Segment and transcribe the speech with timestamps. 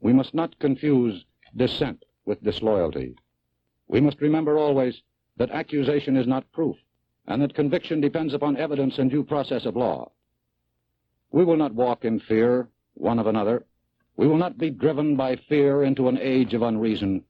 [0.00, 1.24] We must not confuse
[1.56, 3.16] dissent with disloyalty.
[3.88, 5.02] We must remember always
[5.36, 6.76] that accusation is not proof,
[7.26, 10.12] and that conviction depends upon evidence and due process of law.
[11.32, 13.64] We will not walk in fear one of another.
[14.16, 17.24] We will not be driven by fear into an age of unreason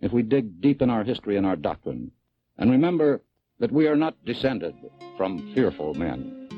[0.00, 2.10] if we dig deep in our history and our doctrine,
[2.58, 3.22] and remember
[3.58, 4.74] that we are not descended
[5.16, 6.48] from fearful men,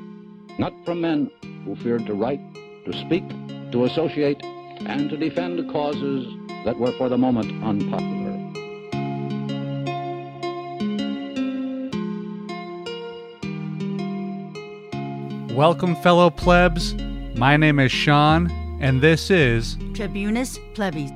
[0.58, 1.30] not from men
[1.64, 2.40] who feared to write,
[2.86, 3.24] to speak,
[3.70, 4.42] to associate,
[4.80, 6.26] and to defend causes
[6.64, 8.32] that were for the moment unpopular.
[15.54, 16.94] Welcome, fellow plebs.
[17.36, 18.50] My name is Sean,
[18.80, 21.12] and this is Tribunus Plebis.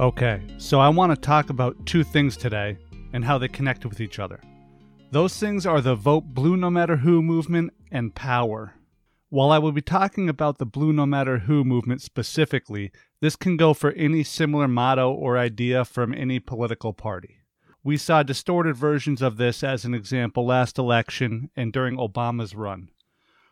[0.00, 2.78] Okay, so I want to talk about two things today
[3.12, 4.40] and how they connect with each other.
[5.14, 8.74] Those things are the Vote Blue No Matter Who movement and power.
[9.28, 12.90] While I will be talking about the Blue No Matter Who movement specifically,
[13.20, 17.36] this can go for any similar motto or idea from any political party.
[17.84, 22.88] We saw distorted versions of this as an example last election and during Obama's run.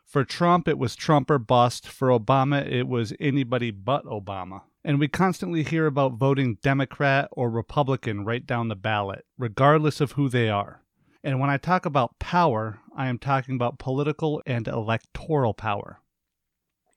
[0.05, 1.87] For Trump, it was Trump or bust.
[1.87, 4.63] For Obama, it was anybody but Obama.
[4.83, 10.13] And we constantly hear about voting Democrat or Republican right down the ballot, regardless of
[10.13, 10.82] who they are.
[11.25, 16.01] And when I talk about power, I am talking about political and electoral power.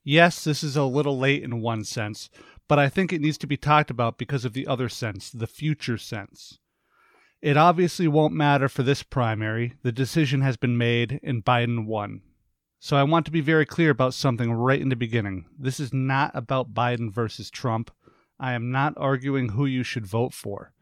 [0.04, 2.30] Yes, this is a little late in one sense,
[2.68, 5.48] but I think it needs to be talked about because of the other sense, the
[5.48, 6.60] future sense.
[7.42, 9.74] It obviously won't matter for this primary.
[9.84, 12.22] The decision has been made and Biden won.
[12.80, 15.46] So I want to be very clear about something right in the beginning.
[15.58, 17.92] This is not about Biden versus Trump.
[18.40, 20.74] I am not arguing who you should vote for.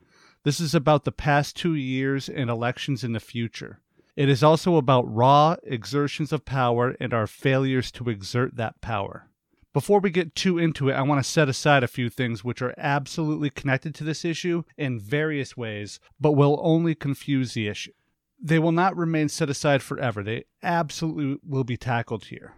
[0.44, 3.80] This is about the past two years and elections in the future.
[4.16, 9.30] It is also about raw exertions of power and our failures to exert that power.
[9.74, 12.62] Before we get too into it, I want to set aside a few things which
[12.62, 17.94] are absolutely connected to this issue in various ways, but will only confuse the issue
[18.44, 20.22] they will not remain set aside forever.
[20.22, 22.54] They absolutely will be tackled here.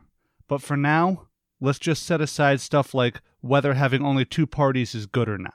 [0.48, 1.28] But for now,
[1.62, 5.54] let's just set aside stuff like whether having only two parties is good or not.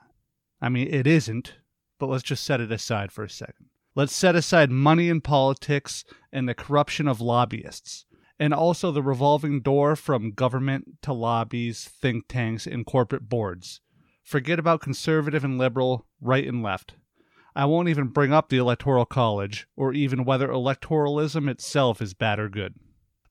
[0.61, 1.55] I mean, it isn't,
[2.01, 3.67] but let's just set it aside for a second.
[3.93, 6.03] Let's set aside money in politics
[6.33, 8.05] and the corruption of lobbyists,
[8.39, 13.81] and also the revolving door from government to lobbies, think tanks, and corporate boards.
[14.23, 16.95] Forget about conservative and liberal, right and left.
[17.55, 22.39] I won't even bring up the Electoral College, or even whether electoralism itself is bad
[22.39, 22.73] or good.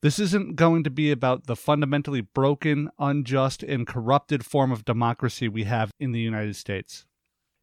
[0.01, 5.49] This isn't going to be about the fundamentally broken, unjust, and corrupted form of democracy
[5.49, 7.05] we have in the United States.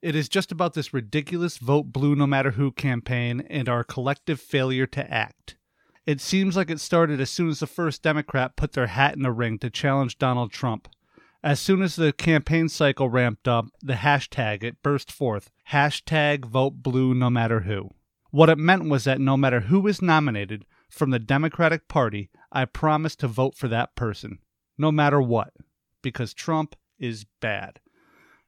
[0.07, 4.39] It is just about this ridiculous vote blue no matter who campaign and our collective
[4.39, 5.57] failure to act.
[6.05, 9.23] It seems like it started as soon as the first Democrat put their hat in
[9.23, 10.87] the ring to challenge Donald Trump.
[11.43, 16.81] As soon as the campaign cycle ramped up, the hashtag it burst forth hashtag vote
[16.81, 17.89] blue no matter who.
[18.31, 22.63] What it meant was that no matter who is nominated from the Democratic Party, I
[22.63, 24.39] promise to vote for that person,
[24.77, 25.51] no matter what,
[26.01, 27.81] because Trump is bad.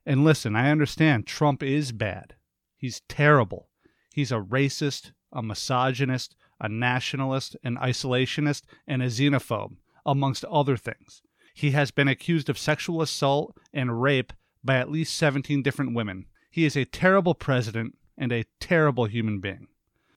[0.10, 2.34] And listen, I understand Trump is bad.
[2.76, 3.70] He's terrible.
[4.12, 9.76] He's a racist, a misogynist, a nationalist, an isolationist, and a xenophobe,
[10.08, 11.22] amongst other things.
[11.54, 14.34] He has been accused of sexual assault and rape
[14.64, 16.26] by at least 17 different women.
[16.50, 19.68] He is a terrible president and a terrible human being.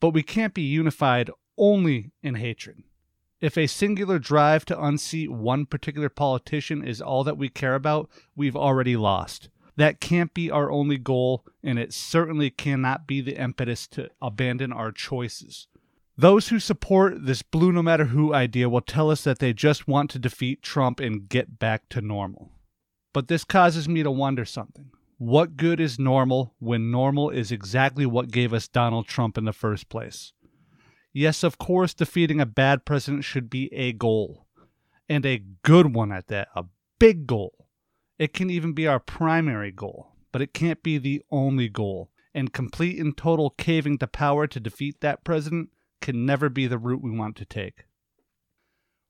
[0.01, 1.29] But we can't be unified
[1.59, 2.83] only in hatred.
[3.43, 8.09] If a singular drive to unseat one particular politician is all that we care about,
[8.35, 9.51] we've already lost.
[9.77, 14.73] That can't be our only goal, and it certainly cannot be the impetus to abandon
[14.73, 15.67] our choices.
[16.17, 19.89] Those who support this blue no matter who idea will tell us that they just
[19.89, 22.53] want to defeat Trump and get back to normal.
[23.15, 24.91] But this causes me to wonder something.
[25.17, 29.53] What good is normal when normal is exactly what gave us Donald Trump in the
[29.53, 30.33] first place?
[31.13, 34.47] Yes, of course, defeating a bad president should be a goal,
[35.09, 36.65] and a good one at that, a
[36.99, 37.69] big goal.
[38.23, 42.13] It can even be our primary goal, but it can't be the only goal.
[42.33, 45.71] And complete and total caving to power to defeat that president
[46.01, 47.87] can never be the route we want to take.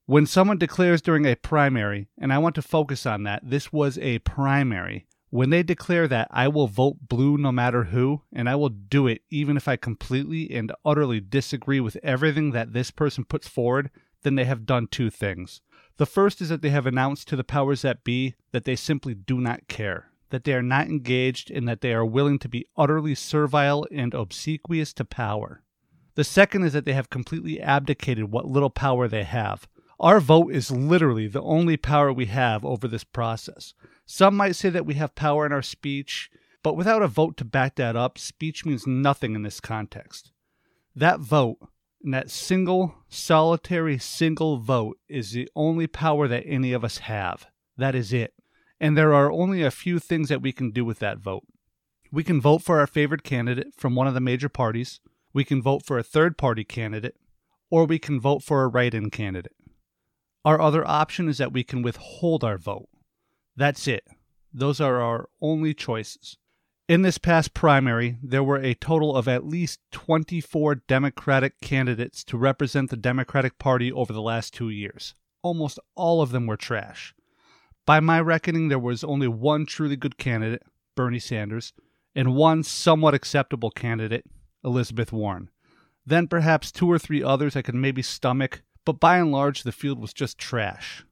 [0.06, 3.98] When someone declares during a primary, and I want to focus on that, this was
[3.98, 5.04] a primary.
[5.28, 9.06] When they declare that I will vote blue no matter who, and I will do
[9.06, 13.90] it even if I completely and utterly disagree with everything that this person puts forward,
[14.22, 15.60] then they have done two things.
[15.98, 19.14] The first is that they have announced to the powers that be that they simply
[19.14, 22.66] do not care, that they are not engaged, and that they are willing to be
[22.76, 25.62] utterly servile and obsequious to power.
[26.14, 29.66] The second is that they have completely abdicated what little power they have.
[30.00, 33.72] Our vote is literally the only power we have over this process.
[34.04, 36.30] Some might say that we have power in our speech,
[36.62, 40.32] but without a vote to back that up, speech means nothing in this context.
[40.94, 41.58] That vote,
[42.04, 47.46] and that single, solitary, single vote, is the only power that any of us have.
[47.76, 48.34] That is it.
[48.80, 51.44] And there are only a few things that we can do with that vote.
[52.10, 55.00] We can vote for our favorite candidate from one of the major parties,
[55.32, 57.16] we can vote for a third party candidate,
[57.70, 59.54] or we can vote for a write in candidate.
[60.44, 62.88] Our other option is that we can withhold our vote.
[63.56, 64.04] That's it.
[64.52, 66.36] Those are our only choices.
[66.92, 72.36] In this past primary, there were a total of at least 24 Democratic candidates to
[72.36, 75.14] represent the Democratic Party over the last two years.
[75.40, 77.14] Almost all of them were trash.
[77.86, 81.72] By my reckoning, there was only one truly good candidate, Bernie Sanders,
[82.14, 84.26] and one somewhat acceptable candidate,
[84.62, 85.48] Elizabeth Warren.
[86.04, 89.72] Then perhaps two or three others I could maybe stomach, but by and large the
[89.72, 91.06] field was just trash.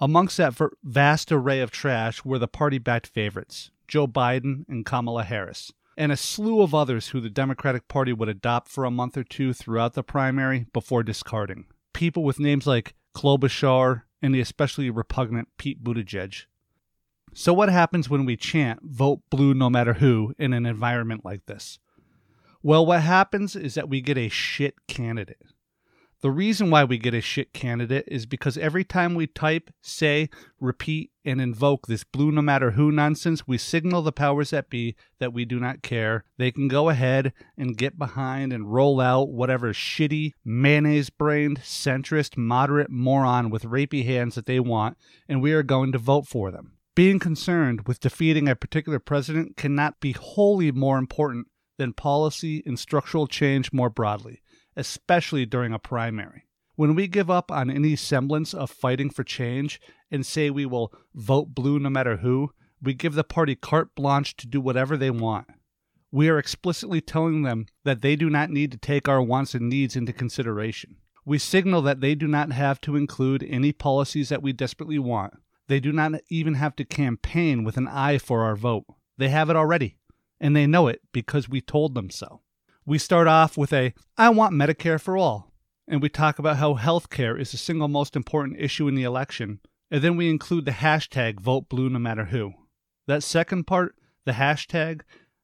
[0.00, 5.24] Amongst that vast array of trash were the party backed favorites Joe Biden and Kamala
[5.24, 9.16] Harris, and a slew of others who the Democratic Party would adopt for a month
[9.16, 11.66] or two throughout the primary before discarding.
[11.92, 16.44] People with names like Klobuchar and the especially repugnant Pete Buttigieg.
[17.34, 21.46] So, what happens when we chant vote blue no matter who in an environment like
[21.46, 21.80] this?
[22.62, 25.42] Well, what happens is that we get a shit candidate.
[26.22, 30.28] The reason why we get a shit candidate is because every time we type, say,
[30.60, 34.96] repeat, and invoke this blue no matter who nonsense, we signal the powers that be
[35.18, 36.24] that we do not care.
[36.36, 42.36] They can go ahead and get behind and roll out whatever shitty, mayonnaise brained, centrist,
[42.36, 46.50] moderate moron with rapey hands that they want, and we are going to vote for
[46.50, 46.72] them.
[46.94, 51.46] Being concerned with defeating a particular president cannot be wholly more important
[51.78, 54.42] than policy and structural change more broadly,
[54.76, 56.46] especially during a primary.
[56.76, 59.80] When we give up on any semblance of fighting for change
[60.10, 62.52] and say we will vote blue no matter who,
[62.82, 65.46] we give the party carte blanche to do whatever they want.
[66.10, 69.68] We are explicitly telling them that they do not need to take our wants and
[69.68, 70.96] needs into consideration.
[71.24, 75.34] We signal that they do not have to include any policies that we desperately want.
[75.68, 78.86] They do not even have to campaign with an eye for our vote.
[79.18, 79.98] They have it already
[80.40, 82.40] and they know it because we told them so.
[82.86, 85.52] We start off with a I want Medicare for all,
[85.86, 89.02] and we talk about how health care is the single most important issue in the
[89.02, 89.60] election,
[89.90, 92.54] and then we include the hashtag vote blue no matter who.
[93.06, 95.02] That second part, the hashtag,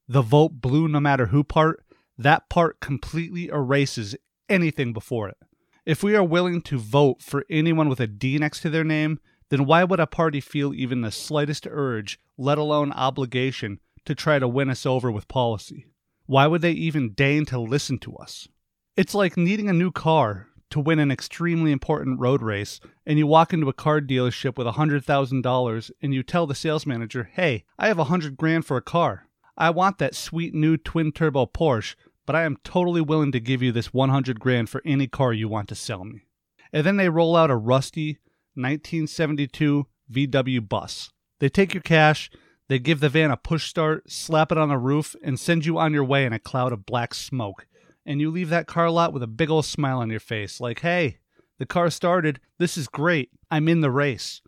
[0.08, 1.84] the vote blue no matter who part,
[2.16, 4.16] that part completely erases
[4.48, 5.36] anything before it.
[5.84, 9.20] If we are willing to vote for anyone with a D next to their name,
[9.50, 14.38] then why would a party feel even the slightest urge, let alone obligation, to try
[14.38, 15.86] to win us over with policy?
[16.26, 18.48] Why would they even deign to listen to us?
[18.96, 23.26] It's like needing a new car to win an extremely important road race, and you
[23.26, 27.64] walk into a car dealership with a $100,000 and you tell the sales manager, hey,
[27.78, 29.28] I have a 100 grand for a car.
[29.56, 31.94] I want that sweet new twin turbo Porsche,
[32.26, 35.48] but I am totally willing to give you this 100 grand for any car you
[35.48, 36.26] want to sell me.
[36.72, 38.18] And then they roll out a rusty
[38.54, 41.10] 1972 VW bus.
[41.38, 42.30] They take your cash,
[42.68, 45.78] they give the van a push start, slap it on the roof, and send you
[45.78, 47.66] on your way in a cloud of black smoke.
[48.04, 50.80] And you leave that car lot with a big old smile on your face, like,
[50.80, 51.18] hey,
[51.58, 52.40] the car started.
[52.58, 53.30] This is great.
[53.50, 54.42] I'm in the race.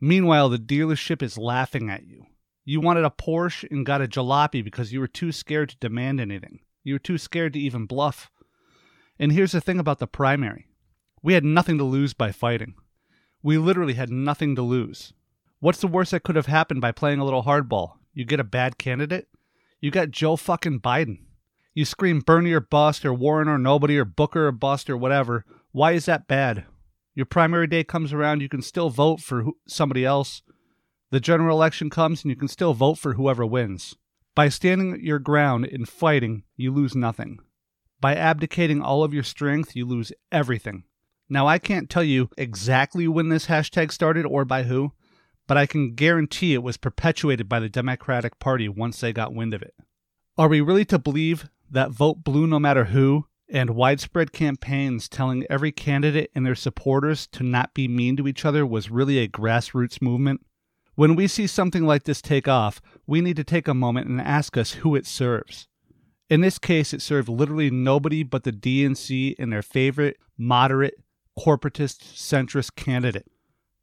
[0.00, 2.26] Meanwhile, the dealership is laughing at you.
[2.64, 6.20] You wanted a Porsche and got a jalopy because you were too scared to demand
[6.20, 6.60] anything.
[6.82, 8.30] You were too scared to even bluff.
[9.18, 10.66] And here's the thing about the primary
[11.22, 12.74] we had nothing to lose by fighting.
[13.42, 15.12] We literally had nothing to lose.
[15.58, 17.92] What's the worst that could have happened by playing a little hardball?
[18.12, 19.28] You get a bad candidate?
[19.80, 21.20] You got Joe fucking Biden.
[21.72, 25.44] You scream Bernie or bust or Warren or nobody or Booker or bust or whatever.
[25.72, 26.66] Why is that bad?
[27.14, 30.42] Your primary day comes around, you can still vote for somebody else.
[31.10, 33.96] The general election comes and you can still vote for whoever wins.
[34.34, 37.38] By standing your ground and fighting, you lose nothing.
[38.00, 40.84] By abdicating all of your strength, you lose everything.
[41.28, 44.92] Now, I can't tell you exactly when this hashtag started or by who,
[45.46, 49.54] but I can guarantee it was perpetuated by the Democratic Party once they got wind
[49.54, 49.74] of it.
[50.38, 55.46] Are we really to believe that vote blue no matter who and widespread campaigns telling
[55.48, 59.28] every candidate and their supporters to not be mean to each other was really a
[59.28, 60.44] grassroots movement?
[60.94, 64.20] When we see something like this take off, we need to take a moment and
[64.20, 65.68] ask us who it serves.
[66.28, 70.94] In this case, it served literally nobody but the DNC and their favorite moderate,
[71.38, 73.26] corporatist, centrist candidate.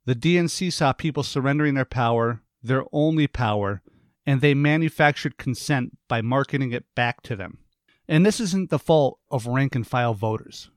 [0.05, 3.81] The DNC saw people surrendering their power, their only power,
[4.25, 7.59] and they manufactured consent by marketing it back to them.
[8.07, 10.69] And this isn't the fault of rank and file voters.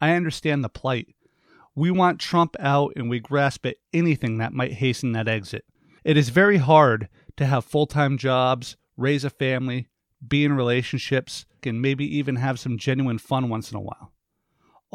[0.00, 1.14] I understand the plight.
[1.74, 5.64] We want Trump out and we grasp at anything that might hasten that exit.
[6.04, 9.88] It is very hard to have full time jobs, raise a family,
[10.26, 14.12] be in relationships, and maybe even have some genuine fun once in a while.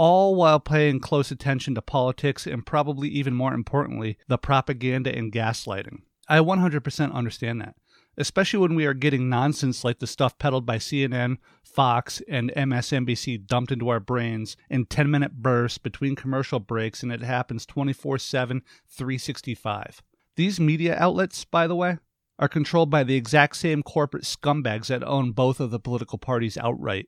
[0.04, 5.32] All while paying close attention to politics and probably even more importantly, the propaganda and
[5.32, 6.00] gaslighting.
[6.28, 7.76] I 100% understand that,
[8.18, 13.46] especially when we are getting nonsense like the stuff peddled by CNN, Fox, and MSNBC
[13.46, 18.18] dumped into our brains in 10 minute bursts between commercial breaks, and it happens 24
[18.18, 20.02] 7, 365.
[20.36, 22.00] These media outlets, by the way,
[22.40, 26.58] are controlled by the exact same corporate scumbags that own both of the political parties
[26.58, 27.08] outright.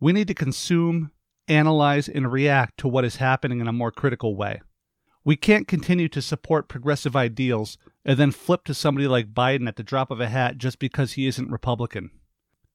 [0.00, 1.10] We need to consume,
[1.48, 4.60] analyze, and react to what is happening in a more critical way.
[5.24, 9.76] We can't continue to support progressive ideals and then flip to somebody like Biden at
[9.76, 12.10] the drop of a hat just because he isn't Republican.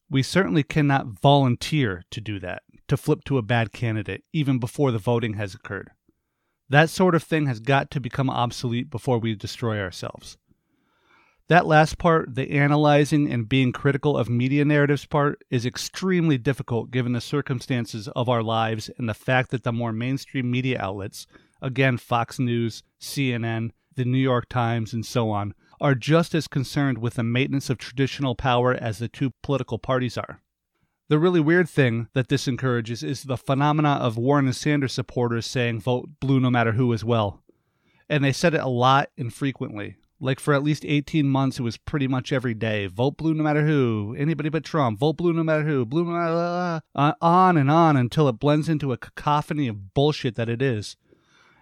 [0.09, 4.91] We certainly cannot volunteer to do that, to flip to a bad candidate, even before
[4.91, 5.91] the voting has occurred.
[6.69, 10.37] That sort of thing has got to become obsolete before we destroy ourselves.
[11.49, 16.91] That last part, the analyzing and being critical of media narratives part, is extremely difficult
[16.91, 21.25] given the circumstances of our lives and the fact that the more mainstream media outlets,
[21.61, 26.97] again, Fox News, CNN, the New York Times, and so on, are just as concerned
[26.97, 30.41] with the maintenance of traditional power as the two political parties are.
[31.07, 35.45] The really weird thing that this encourages is the phenomena of Warren and Sanders supporters
[35.45, 37.41] saying vote blue no matter who as well.
[38.09, 39.95] And they said it a lot and frequently.
[40.19, 42.87] Like for at least 18 months, it was pretty much every day.
[42.87, 44.15] Vote blue no matter who.
[44.17, 44.99] Anybody but Trump.
[44.99, 45.85] Vote blue no matter who.
[45.85, 46.33] Blue no matter.
[46.33, 50.61] Uh, uh, on and on until it blends into a cacophony of bullshit that it
[50.61, 50.97] is.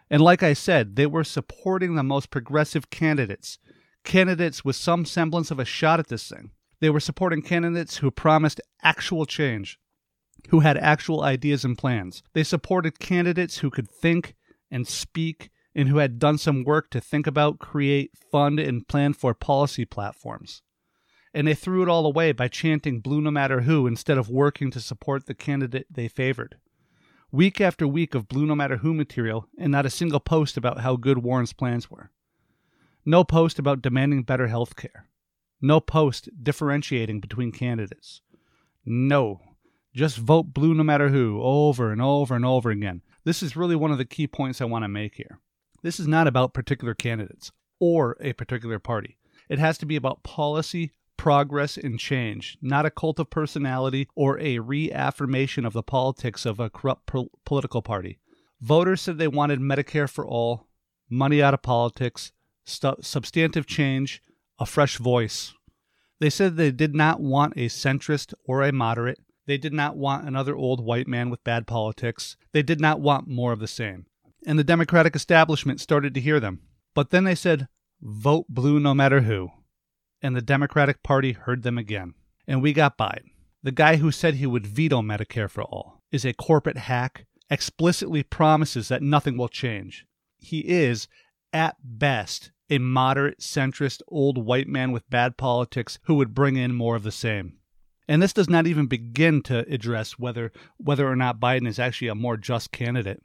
[0.10, 3.58] And like I said, they were supporting the most progressive candidates.
[4.04, 6.52] Candidates with some semblance of a shot at this thing.
[6.80, 9.80] They were supporting candidates who promised actual change,
[10.50, 12.22] who had actual ideas and plans.
[12.34, 14.36] They supported candidates who could think
[14.70, 19.14] and speak and who had done some work to think about, create, fund, and plan
[19.14, 20.62] for policy platforms.
[21.34, 24.72] And they threw it all away by chanting blue no matter who instead of working
[24.72, 26.56] to support the candidate they favored.
[27.30, 30.80] Week after week of blue no matter who material, and not a single post about
[30.80, 32.10] how good Warren's plans were.
[33.06, 35.10] No post about demanding better health care.
[35.62, 38.22] No post differentiating between candidates.
[38.86, 39.42] No.
[39.94, 43.02] Just vote blue no matter who, over and over and over again.
[43.26, 45.40] This is really one of the key points I want to make here.
[45.86, 49.20] This is not about particular candidates or a particular party.
[49.50, 54.40] It has to be about policy, progress, and change, not a cult of personality or
[54.40, 58.18] a reaffirmation of the politics of a corrupt po- political party.
[58.60, 60.66] Voters said they wanted Medicare for all,
[61.08, 62.32] money out of politics,
[62.66, 64.24] substantive change,
[64.58, 65.54] a fresh voice.
[66.20, 69.20] They said they did not want a centrist or a moderate.
[69.46, 72.38] They did not want another old white man with bad politics.
[72.54, 74.08] They did not want more of the same
[74.46, 76.62] and the Democratic establishment started to hear them.
[76.94, 77.68] But then they said,
[78.02, 79.50] vote blue no matter who.
[80.22, 82.14] And the Democratic Party heard them again.
[82.48, 83.32] And we got Biden.
[83.64, 88.24] The guy who said he would veto Medicare for all is a corporate hack, explicitly
[88.24, 90.06] promises that nothing will change.
[90.38, 91.08] He is,
[91.52, 96.76] at best, a moderate, centrist, old white man with bad politics who would bring in
[96.76, 97.58] more of the same.
[98.08, 102.10] And this does not even begin to address whether whether or not Biden is actually
[102.10, 103.22] a more just candidate.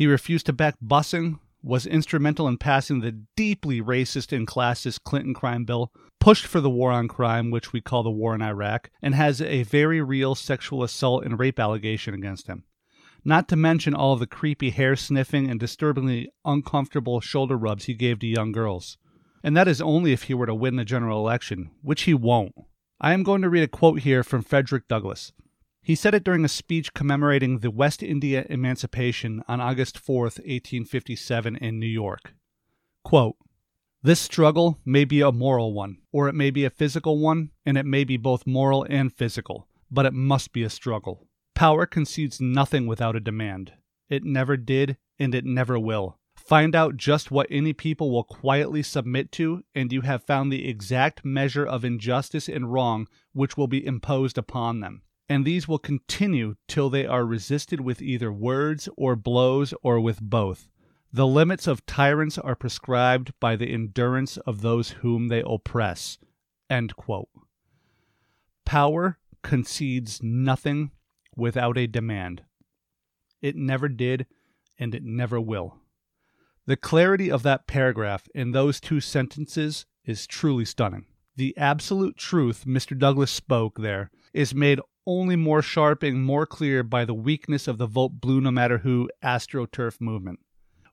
[0.00, 5.34] He refused to back busing, was instrumental in passing the deeply racist and classist Clinton
[5.34, 8.88] crime bill, pushed for the war on crime, which we call the war in Iraq,
[9.02, 12.64] and has a very real sexual assault and rape allegation against him.
[13.26, 18.20] Not to mention all the creepy hair sniffing and disturbingly uncomfortable shoulder rubs he gave
[18.20, 18.96] to young girls.
[19.44, 22.54] And that is only if he were to win the general election, which he won't.
[23.02, 25.34] I am going to read a quote here from Frederick Douglass.
[25.82, 31.56] He said it during a speech commemorating the West India Emancipation on August 4, 1857,
[31.56, 32.34] in New York.
[33.02, 33.36] Quote,
[34.02, 37.78] this struggle may be a moral one, or it may be a physical one, and
[37.78, 41.26] it may be both moral and physical, but it must be a struggle.
[41.54, 43.72] Power concedes nothing without a demand.
[44.08, 46.18] It never did, and it never will.
[46.36, 50.68] Find out just what any people will quietly submit to, and you have found the
[50.68, 55.78] exact measure of injustice and wrong which will be imposed upon them and these will
[55.78, 60.68] continue till they are resisted with either words or blows or with both.
[61.12, 66.18] The limits of tyrants are prescribed by the endurance of those whom they oppress.
[68.64, 70.90] Power concedes nothing
[71.36, 72.42] without a demand.
[73.40, 74.26] It never did,
[74.80, 75.76] and it never will.
[76.66, 81.06] The clarity of that paragraph in those two sentences is truly stunning.
[81.36, 82.98] The absolute truth Mr.
[82.98, 87.78] Douglass spoke there is made only more sharp and more clear by the weakness of
[87.78, 90.38] the vote blue no matter who astroturf movement.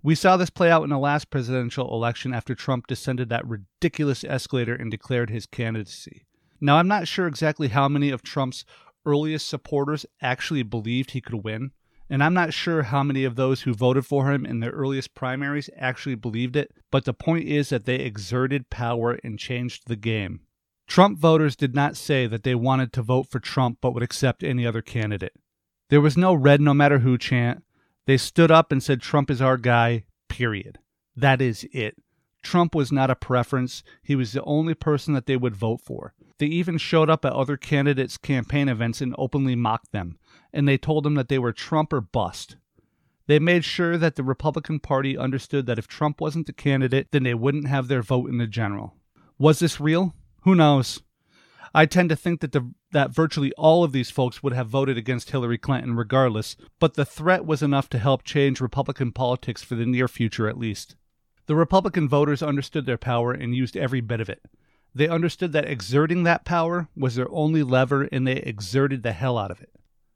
[0.02, 4.24] We saw this play out in the last presidential election after Trump descended that ridiculous
[4.24, 6.26] escalator and declared his candidacy.
[6.60, 8.66] Now, I'm not sure exactly how many of Trump's
[9.06, 11.72] earliest supporters actually believed he could win,
[12.10, 15.14] and I'm not sure how many of those who voted for him in the earliest
[15.14, 19.96] primaries actually believed it, but the point is that they exerted power and changed the
[19.96, 20.42] game.
[20.88, 24.44] Trump voters did not say that they wanted to vote for Trump but would accept
[24.44, 25.34] any other candidate.
[25.90, 27.64] There was no red no matter who chant.
[28.06, 30.80] They stood up and said Trump is our guy, period.
[31.16, 31.98] That is it.
[32.42, 33.84] Trump was not a preference.
[34.02, 36.14] He was the only person that they would vote for.
[36.40, 40.18] They even showed up at other candidates' campaign events and openly mocked them,
[40.54, 42.56] and they told them that they were Trump or bust.
[43.26, 47.24] They made sure that the Republican Party understood that if Trump wasn't the candidate, then
[47.24, 48.94] they wouldn't have their vote in the general.
[49.38, 50.16] Was this real?
[50.48, 51.02] Who knows?
[51.76, 54.98] I tend to think that the, that virtually all of these folks would have voted
[54.98, 59.76] against Hillary Clinton regardless, but the threat was enough to help change Republican politics for
[59.76, 60.96] the near future at least.
[61.48, 64.42] The Republican voters understood their power and used every bit of it.
[64.96, 69.38] They understood that exerting that power was their only lever and they exerted the hell
[69.38, 69.72] out of it.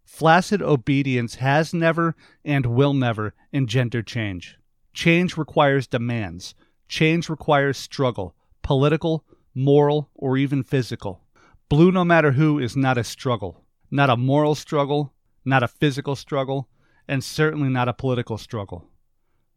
[0.05, 4.57] Flaccid obedience has never and will never engender change.
[4.93, 6.55] Change requires demands.
[6.87, 11.23] Change requires struggle, political, moral, or even physical.
[11.69, 15.13] Blue no matter who is not a struggle, not a moral struggle,
[15.45, 16.69] not a physical struggle,
[17.07, 18.89] and certainly not a political struggle.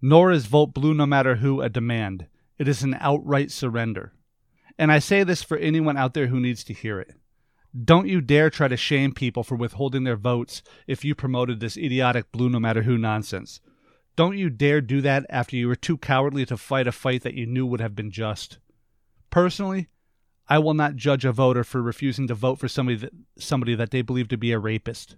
[0.00, 2.26] Nor is vote blue no matter who a demand.
[2.58, 4.12] It is an outright surrender.
[4.78, 7.14] And I say this for anyone out there who needs to hear it.
[7.84, 11.76] Don't you dare try to shame people for withholding their votes if you promoted this
[11.76, 13.60] idiotic blue no matter who nonsense.
[14.16, 17.34] Don't you dare do that after you were too cowardly to fight a fight that
[17.34, 18.58] you knew would have been just.
[19.34, 19.88] Personally,
[20.46, 23.90] I will not judge a voter for refusing to vote for somebody that, somebody that
[23.90, 25.16] they believe to be a rapist.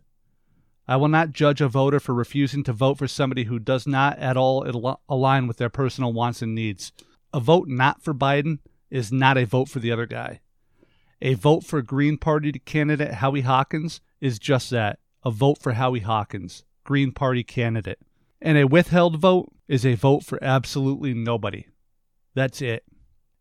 [0.88, 4.18] I will not judge a voter for refusing to vote for somebody who does not
[4.18, 6.92] at all align with their personal wants and needs.
[7.34, 10.40] A vote not for Biden is not a vote for the other guy.
[11.20, 16.00] A vote for Green Party candidate Howie Hawkins is just that a vote for Howie
[16.00, 17.98] Hawkins, Green Party candidate.
[18.40, 21.66] And a withheld vote is a vote for absolutely nobody.
[22.34, 22.82] That's it.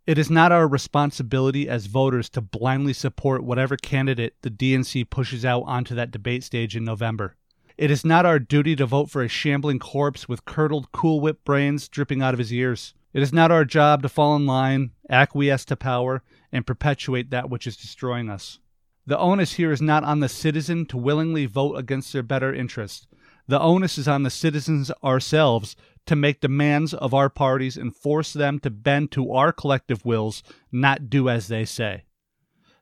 [0.08, 5.44] It is not our responsibility as voters to blindly support whatever candidate the DNC pushes
[5.44, 7.36] out onto that debate stage in November.
[7.76, 11.44] It is not our duty to vote for a shambling corpse with curdled Cool Whip
[11.44, 12.94] brains dripping out of his ears.
[13.14, 17.50] It is not our job to fall in line, acquiesce to power, and perpetuate that
[17.50, 18.60] which is destroying us.
[19.08, 23.08] The onus here is not on the citizen to willingly vote against their better interest.
[23.48, 28.34] The onus is on the citizens ourselves to make demands of our parties and force
[28.34, 32.04] them to bend to our collective wills, not do as they say.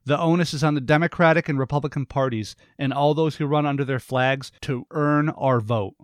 [0.06, 3.86] The onus is on the Democratic and Republican parties and all those who run under
[3.86, 5.96] their flags to earn our vote.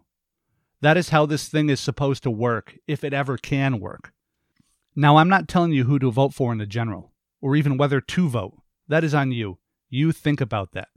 [0.82, 4.14] That is how this thing is supposed to work, if it ever can work.
[4.96, 8.00] Now, I'm not telling you who to vote for in the general, or even whether
[8.00, 8.58] to vote.
[8.88, 9.58] That is on you.
[9.90, 10.88] You think about that.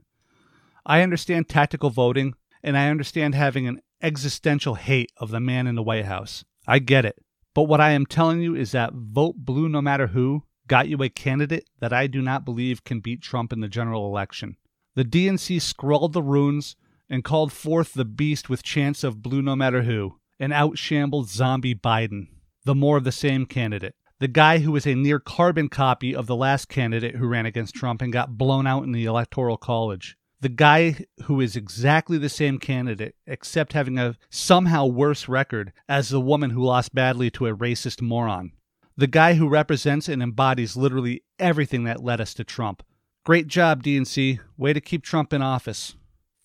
[0.85, 5.75] I understand tactical voting, and I understand having an existential hate of the man in
[5.75, 6.43] the White House.
[6.67, 7.15] I get it.
[7.55, 11.01] But what I am telling you is that vote blue no matter who got you
[11.03, 14.57] a candidate that I do not believe can beat Trump in the general election.
[14.95, 16.75] The DNC scrawled the runes
[17.09, 21.75] and called forth the beast with chance of blue no matter who, an outshambled zombie
[21.75, 22.27] Biden,
[22.65, 23.95] the more of the same candidate.
[24.19, 27.75] The guy who was a near carbon copy of the last candidate who ran against
[27.75, 32.27] Trump and got blown out in the Electoral College the guy who is exactly the
[32.27, 37.47] same candidate, except having a somehow worse record as the woman who lost badly to
[37.47, 38.51] a racist moron.
[38.97, 42.83] The guy who represents and embodies literally everything that led us to Trump.
[43.23, 44.41] Great job, DNC.
[44.57, 45.95] Way to keep Trump in office.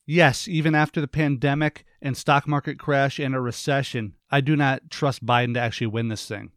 [0.07, 4.91] Yes, even after the pandemic and stock market crash and a recession, I do not
[4.91, 6.53] trust Biden to actually win this thing.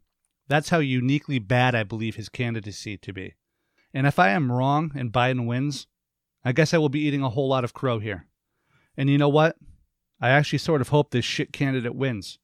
[0.46, 3.34] That's how uniquely bad I believe his candidacy to be.
[3.92, 5.88] And if I am wrong and Biden wins,
[6.44, 8.26] I guess I will be eating a whole lot of crow here.
[8.96, 9.56] And you know what?
[10.20, 12.38] I actually sort of hope this shit candidate wins.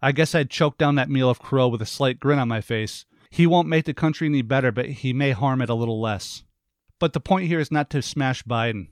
[0.00, 2.60] I guess I'd choke down that meal of crow with a slight grin on my
[2.60, 3.04] face.
[3.30, 6.44] He won't make the country any better, but he may harm it a little less.
[6.98, 8.88] But the point here is not to smash Biden.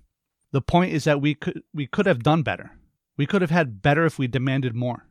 [0.52, 2.72] The point is that we could we could have done better.
[3.16, 5.08] We could have had better if we demanded more.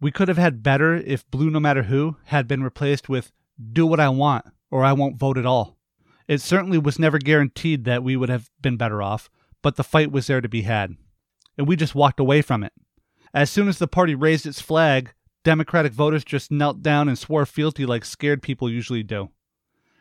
[0.00, 3.32] We could have had better if blue no matter who had been replaced with
[3.72, 5.78] do what I want or I won't vote at all.
[6.26, 9.28] It certainly was never guaranteed that we would have been better off,
[9.62, 10.96] but the fight was there to be had.
[11.58, 12.72] And we just walked away from it.
[13.32, 17.44] As soon as the party raised its flag, Democratic voters just knelt down and swore
[17.44, 19.30] fealty like scared people usually do.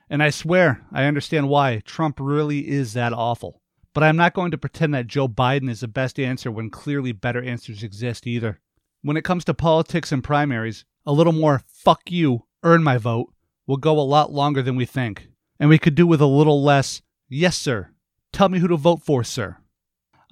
[0.09, 1.81] And I swear, I understand why.
[1.85, 3.61] Trump really is that awful.
[3.93, 7.11] But I'm not going to pretend that Joe Biden is the best answer when clearly
[7.11, 8.59] better answers exist either.
[9.01, 13.33] When it comes to politics and primaries, a little more fuck you, earn my vote
[13.67, 15.29] will go a lot longer than we think.
[15.59, 17.91] And we could do with a little less, yes, sir.
[18.31, 19.57] Tell me who to vote for, sir.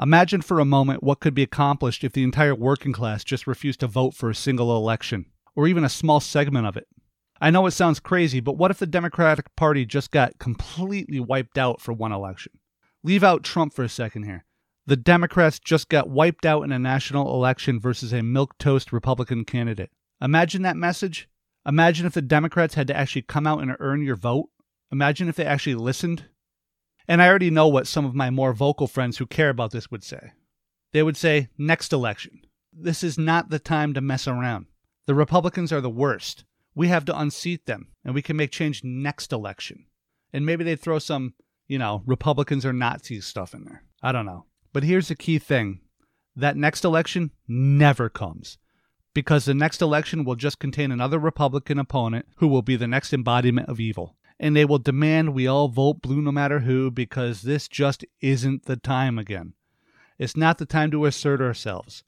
[0.02, 3.82] Imagine for a moment what could be accomplished if the entire working class just refused
[3.82, 6.88] to vote for a single election, or even a small segment of it.
[7.40, 11.58] I know it sounds crazy, but what if the Democratic Party just got completely wiped
[11.58, 12.54] out for one election?
[13.04, 14.46] Leave out Trump for a second here.
[14.88, 19.92] The Democrats just got wiped out in a national election versus a milquetoast Republican candidate.
[20.20, 21.30] Imagine that message.
[21.66, 24.50] Imagine if the Democrats had to actually come out and earn your vote.
[24.92, 26.26] Imagine if they actually listened.
[27.08, 29.90] And I already know what some of my more vocal friends who care about this
[29.90, 30.34] would say.
[30.92, 32.42] They would say, next election.
[32.74, 34.66] This is not the time to mess around.
[35.08, 36.44] The Republicans are the worst.
[36.76, 39.86] We have to unseat them, and we can make change next election.
[40.32, 41.34] And maybe they'd throw some,
[41.68, 43.84] you know, Republicans or Nazis stuff in there.
[44.02, 44.46] I don't know.
[44.74, 45.82] But here's the key thing
[46.36, 48.58] that next election never comes
[49.14, 53.12] because the next election will just contain another Republican opponent who will be the next
[53.12, 57.44] embodiment of evil and they will demand we all vote blue no matter who because
[57.44, 59.54] this just isn't the time again.
[60.18, 62.04] It's not the time to assert ourselves.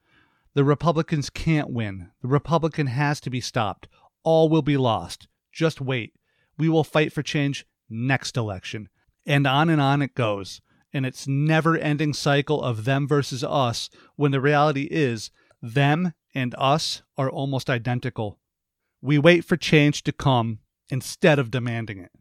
[0.56, 2.10] The Republicans can't win.
[2.24, 3.88] The Republican has to be stopped.
[4.24, 5.28] All will be lost.
[5.52, 6.15] Just wait.
[6.58, 8.89] We will fight for change next election.
[9.28, 10.60] And on and on it goes.
[10.91, 15.30] And it's never ending cycle of them versus us when the reality is
[15.62, 18.39] them and us are almost identical.
[19.04, 22.12] We wait for change to come instead of demanding it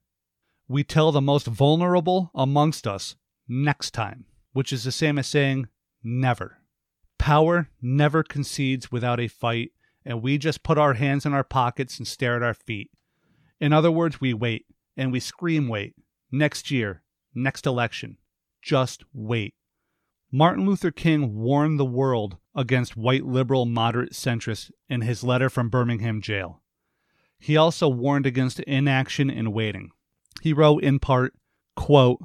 [0.69, 3.17] we tell the most vulnerable amongst us
[3.49, 5.69] next time, which is the same as saying
[6.03, 6.59] never.
[7.19, 9.73] Power never concedes without a fight,
[10.05, 12.91] and we just put our hands in our pockets and stare at our feet.
[13.61, 15.95] In other words, we wait, and we scream wait.
[16.33, 17.03] Next year,
[17.35, 18.19] next election.
[18.61, 19.55] Just wait.
[20.33, 25.69] Martin Luther King warned the world against white liberal moderate centrists in his letter from
[25.69, 26.63] Birmingham jail.
[27.39, 29.91] He also warned against inaction and waiting.
[30.41, 31.35] He wrote in part,
[31.77, 32.21] quote,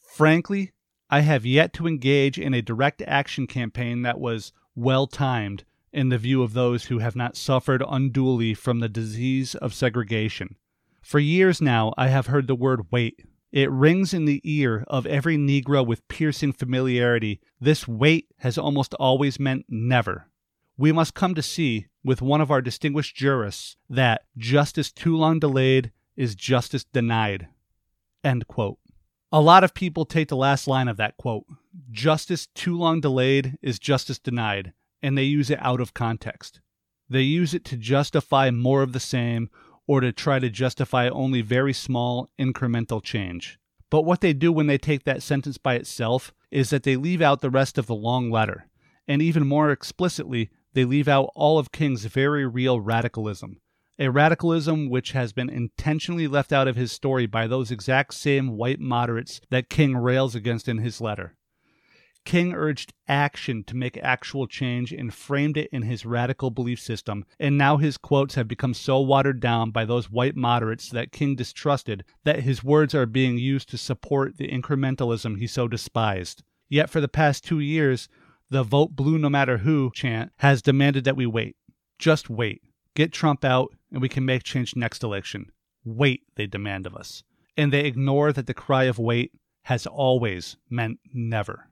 [0.00, 0.72] Frankly,
[1.08, 6.08] I have yet to engage in a direct action campaign that was well timed in
[6.08, 10.56] the view of those who have not suffered unduly from the disease of segregation.
[11.02, 13.24] For years now, I have heard the word wait.
[13.50, 17.40] It rings in the ear of every Negro with piercing familiarity.
[17.60, 20.28] This wait has almost always meant never.
[20.76, 25.40] We must come to see, with one of our distinguished jurists, that justice too long
[25.40, 27.48] delayed is justice denied.
[28.22, 28.76] End quote.
[29.32, 31.46] A lot of people take the last line of that quote,
[31.90, 36.60] justice too long delayed is justice denied, and they use it out of context.
[37.08, 39.48] They use it to justify more of the same
[39.86, 43.58] or to try to justify only very small incremental change.
[43.88, 47.22] But what they do when they take that sentence by itself is that they leave
[47.22, 48.66] out the rest of the long letter.
[49.08, 53.62] And even more explicitly, they leave out all of King's very real radicalism,
[54.00, 58.56] a radicalism which has been intentionally left out of his story by those exact same
[58.56, 61.36] white moderates that King rails against in his letter.
[62.24, 67.26] King urged action to make actual change and framed it in his radical belief system,
[67.38, 71.36] and now his quotes have become so watered down by those white moderates that King
[71.36, 76.42] distrusted that his words are being used to support the incrementalism he so despised.
[76.70, 78.08] Yet for the past two years,
[78.48, 81.56] the vote blue no matter who chant has demanded that we wait.
[81.98, 82.62] Just wait.
[82.94, 85.50] Get Trump out and we can make change next election.
[85.84, 87.22] Wait, they demand of us.
[87.56, 89.32] And they ignore that the cry of wait
[89.64, 91.69] has always meant never.